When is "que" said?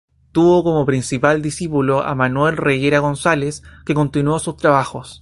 3.85-3.93